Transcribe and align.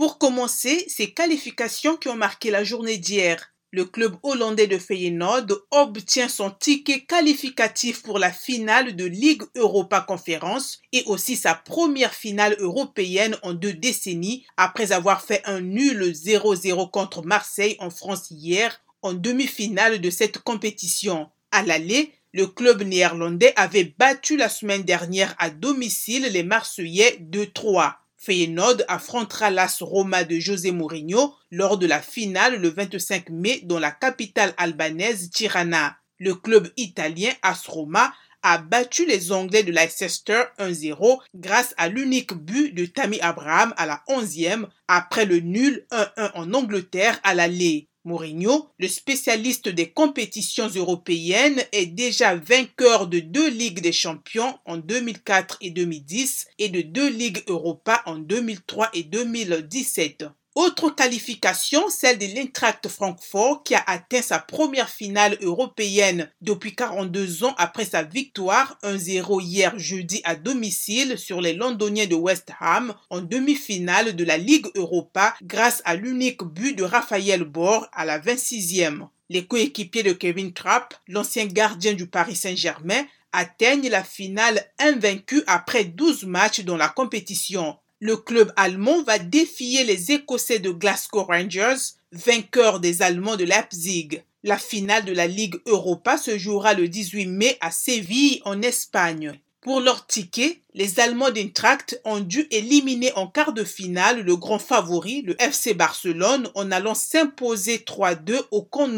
Pour 0.00 0.16
commencer, 0.16 0.86
ces 0.88 1.10
qualifications 1.12 1.98
qui 1.98 2.08
ont 2.08 2.16
marqué 2.16 2.50
la 2.50 2.64
journée 2.64 2.96
d'hier. 2.96 3.52
Le 3.70 3.84
club 3.84 4.16
hollandais 4.22 4.66
de 4.66 4.78
Feyenoord 4.78 5.44
obtient 5.70 6.30
son 6.30 6.50
ticket 6.50 7.02
qualificatif 7.02 8.02
pour 8.02 8.18
la 8.18 8.32
finale 8.32 8.96
de 8.96 9.04
Ligue 9.04 9.42
Europa 9.54 10.00
Conférence 10.00 10.80
et 10.94 11.02
aussi 11.04 11.36
sa 11.36 11.54
première 11.54 12.14
finale 12.14 12.56
européenne 12.60 13.36
en 13.42 13.52
deux 13.52 13.74
décennies 13.74 14.46
après 14.56 14.92
avoir 14.92 15.22
fait 15.22 15.42
un 15.44 15.60
nul 15.60 16.12
0-0 16.12 16.90
contre 16.90 17.22
Marseille 17.26 17.76
en 17.78 17.90
France 17.90 18.30
hier 18.30 18.80
en 19.02 19.12
demi-finale 19.12 20.00
de 20.00 20.08
cette 20.08 20.38
compétition. 20.38 21.28
À 21.50 21.62
l'aller, 21.62 22.14
le 22.32 22.46
club 22.46 22.84
néerlandais 22.84 23.52
avait 23.54 23.92
battu 23.98 24.38
la 24.38 24.48
semaine 24.48 24.84
dernière 24.84 25.34
à 25.38 25.50
domicile 25.50 26.26
les 26.32 26.42
Marseillais 26.42 27.18
2-3. 27.20 27.96
Feyenoord 28.22 28.84
affrontera 28.88 29.48
l'AS 29.48 29.82
Roma 29.82 30.24
de 30.24 30.38
José 30.38 30.72
Mourinho 30.72 31.34
lors 31.50 31.78
de 31.78 31.86
la 31.86 32.02
finale 32.02 32.60
le 32.60 32.68
25 32.68 33.30
mai 33.30 33.60
dans 33.64 33.78
la 33.78 33.90
capitale 33.90 34.52
albanaise 34.58 35.30
Tirana. 35.30 35.96
Le 36.18 36.34
club 36.34 36.68
italien 36.76 37.32
AS 37.40 37.66
Roma 37.66 38.12
a 38.42 38.58
battu 38.58 39.06
les 39.06 39.32
Anglais 39.32 39.62
de 39.62 39.72
Leicester 39.72 40.42
1-0 40.58 41.18
grâce 41.34 41.74
à 41.78 41.88
l'unique 41.88 42.34
but 42.34 42.74
de 42.74 42.84
Tammy 42.84 43.18
Abraham 43.20 43.72
à 43.78 43.86
la 43.86 44.02
11e 44.06 44.66
après 44.86 45.24
le 45.24 45.40
nul 45.40 45.86
1-1 45.90 46.32
en 46.34 46.52
Angleterre 46.52 47.18
à 47.22 47.32
l'aller. 47.32 47.89
Mourinho, 48.04 48.70
le 48.78 48.88
spécialiste 48.88 49.68
des 49.68 49.90
compétitions 49.90 50.68
européennes, 50.68 51.62
est 51.72 51.86
déjà 51.86 52.34
vainqueur 52.34 53.06
de 53.06 53.20
deux 53.20 53.50
Ligues 53.50 53.82
des 53.82 53.92
Champions 53.92 54.58
en 54.64 54.78
2004 54.78 55.58
et 55.60 55.70
2010 55.70 56.46
et 56.58 56.70
de 56.70 56.80
deux 56.80 57.10
Ligues 57.10 57.42
Europa 57.46 58.02
en 58.06 58.16
2003 58.16 58.88
et 58.94 59.02
2017. 59.02 60.24
Autre 60.56 60.90
qualification, 60.90 61.88
celle 61.90 62.18
de 62.18 62.26
l'Eintracht 62.26 62.88
Francfort 62.88 63.62
qui 63.62 63.76
a 63.76 63.84
atteint 63.86 64.20
sa 64.20 64.40
première 64.40 64.90
finale 64.90 65.38
européenne 65.42 66.28
depuis 66.40 66.74
42 66.74 67.44
ans 67.44 67.54
après 67.56 67.84
sa 67.84 68.02
victoire 68.02 68.76
1-0 68.82 69.40
hier 69.40 69.78
jeudi 69.78 70.20
à 70.24 70.34
domicile 70.34 71.16
sur 71.16 71.40
les 71.40 71.52
Londoniens 71.52 72.08
de 72.08 72.16
West 72.16 72.50
Ham 72.58 72.94
en 73.10 73.20
demi-finale 73.20 74.16
de 74.16 74.24
la 74.24 74.38
Ligue 74.38 74.66
Europa 74.74 75.36
grâce 75.40 75.82
à 75.84 75.94
l'unique 75.94 76.42
but 76.42 76.76
de 76.76 76.82
Raphaël 76.82 77.44
Bor 77.44 77.86
à 77.92 78.04
la 78.04 78.18
26e. 78.18 79.06
Les 79.28 79.46
coéquipiers 79.46 80.02
de 80.02 80.12
Kevin 80.12 80.52
Trapp, 80.52 80.94
l'ancien 81.06 81.46
gardien 81.46 81.92
du 81.92 82.08
Paris 82.08 82.34
Saint-Germain, 82.34 83.04
atteignent 83.32 83.88
la 83.88 84.02
finale 84.02 84.66
invaincue 84.80 85.44
après 85.46 85.84
12 85.84 86.24
matchs 86.24 86.62
dans 86.62 86.76
la 86.76 86.88
compétition. 86.88 87.76
Le 88.02 88.16
club 88.16 88.50
allemand 88.56 89.02
va 89.02 89.18
défier 89.18 89.84
les 89.84 90.10
Écossais 90.10 90.58
de 90.58 90.70
Glasgow 90.70 91.24
Rangers, 91.24 91.76
vainqueurs 92.12 92.80
des 92.80 93.02
Allemands 93.02 93.36
de 93.36 93.44
Leipzig. 93.44 94.22
La 94.42 94.56
finale 94.56 95.04
de 95.04 95.12
la 95.12 95.26
Ligue 95.26 95.56
Europa 95.66 96.16
se 96.16 96.38
jouera 96.38 96.72
le 96.72 96.88
18 96.88 97.26
mai 97.26 97.58
à 97.60 97.70
Séville 97.70 98.40
en 98.46 98.62
Espagne. 98.62 99.38
Pour 99.60 99.80
leur 99.80 100.06
ticket, 100.06 100.62
les 100.72 100.98
Allemands 100.98 101.30
d'Intract 101.30 102.00
ont 102.06 102.20
dû 102.20 102.48
éliminer 102.50 103.12
en 103.16 103.26
quart 103.26 103.52
de 103.52 103.64
finale 103.64 104.22
le 104.22 104.34
grand 104.34 104.58
favori, 104.58 105.20
le 105.20 105.36
FC 105.38 105.74
Barcelone, 105.74 106.48
en 106.54 106.70
allant 106.72 106.94
s'imposer 106.94 107.76
3-2 107.76 108.40
au 108.50 108.62
Camp 108.62 108.88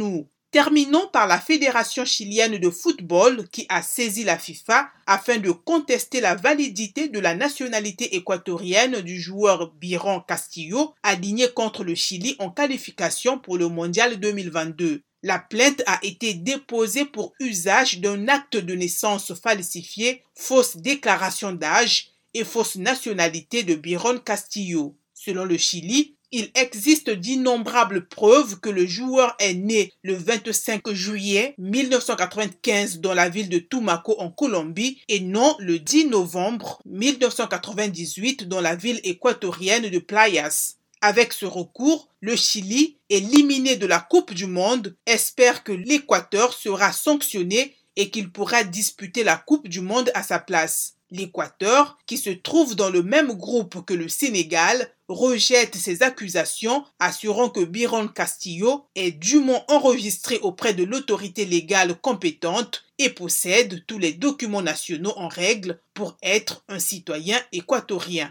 Terminons 0.53 1.09
par 1.11 1.27
la 1.27 1.41
Fédération 1.41 2.05
chilienne 2.05 2.59
de 2.59 2.69
football 2.69 3.49
qui 3.49 3.65
a 3.71 3.81
saisi 3.81 4.23
la 4.23 4.39
FIFA 4.39 4.91
afin 5.07 5.39
de 5.39 5.51
contester 5.51 6.21
la 6.21 6.35
validité 6.35 7.09
de 7.09 7.19
la 7.19 7.35
nationalité 7.35 8.17
équatorienne 8.17 9.01
du 9.01 9.19
joueur 9.19 9.73
Biron 9.81 10.21
Castillo 10.21 10.93
aligné 11.03 11.49
contre 11.49 11.85
le 11.85 11.95
Chili 11.95 12.37
en 12.39 12.51
qualification 12.51 13.39
pour 13.39 13.57
le 13.57 13.69
Mondial 13.69 14.21
2022. 14.21 15.01
La 15.23 15.39
plainte 15.39 15.83
a 15.87 15.99
été 16.03 16.35
déposée 16.35 17.07
pour 17.07 17.33
usage 17.41 18.01
d'un 18.01 18.29
acte 18.29 18.59
de 18.59 18.75
naissance 18.75 19.33
falsifié, 19.33 20.23
fausse 20.35 20.77
déclaration 20.77 21.53
d'âge 21.53 22.11
et 22.35 22.45
fausse 22.45 22.77
nationalité 22.77 23.63
de 23.63 23.75
Biron 23.75 24.19
Castillo. 24.19 24.99
Selon 25.15 25.47
le 25.47 25.57
Chili, 25.57 26.17
il 26.33 26.51
existe 26.55 27.11
d'innombrables 27.11 28.09
preuves 28.09 28.59
que 28.59 28.71
le 28.71 28.87
joueur 28.87 29.37
est 29.39 29.55
né 29.55 29.93
le 30.03 30.15
25 30.15 30.91
juillet 30.93 31.55
1995 31.59 33.01
dans 33.01 33.13
la 33.13 33.29
ville 33.29 33.51
de 33.51 33.59
Tumaco 33.59 34.17
en 34.19 34.31
Colombie 34.31 35.01
et 35.09 35.21
non 35.21 35.55
le 35.59 35.79
10 35.79 36.07
novembre 36.07 36.81
1998 36.87 38.49
dans 38.49 38.63
la 38.63 38.75
ville 38.75 39.01
équatorienne 39.05 39.91
de 39.91 39.99
Playas. 39.99 40.77
Avec 41.03 41.33
ce 41.33 41.47
recours, 41.47 42.09
le 42.21 42.37
Chili, 42.37 42.97
éliminé 43.11 43.77
de 43.77 43.87
la 43.87 44.01
Coupe 44.01 44.33
du 44.33 44.47
Monde, 44.47 44.97
espère 45.05 45.65
que 45.65 45.73
l'Équateur 45.73 46.55
sera 46.55 46.93
sanctionné 46.93 47.77
et 47.97 48.09
qu'il 48.09 48.31
pourra 48.31 48.65
disputer 48.65 49.25
la 49.25 49.37
Coupe 49.37 49.69
du 49.69 49.81
Monde 49.81 50.11
à 50.15 50.23
sa 50.23 50.39
place. 50.39 50.95
L'Équateur, 51.15 51.99
qui 52.07 52.17
se 52.17 52.31
trouve 52.31 52.75
dans 52.75 52.89
le 52.89 53.03
même 53.03 53.35
groupe 53.35 53.85
que 53.85 53.93
le 53.93 54.09
Sénégal, 54.09 54.91
rejette 55.09 55.75
ces 55.75 56.03
accusations, 56.03 56.85
assurant 56.99 57.51
que 57.51 57.65
Biron 57.65 58.09
Castillo 58.09 58.87
est 58.95 59.11
dûment 59.11 59.63
enregistré 59.69 60.39
auprès 60.39 60.73
de 60.73 60.85
l'autorité 60.85 61.45
légale 61.45 61.97
compétente 62.01 62.85
et 62.99 63.11
possède 63.11 63.85
tous 63.87 63.99
les 63.99 64.13
documents 64.13 64.63
nationaux 64.63 65.13
en 65.17 65.29
règle 65.29 65.81
pour 65.93 66.17
être 66.23 66.65
un 66.69 66.79
citoyen 66.79 67.39
équatorien. 67.53 68.31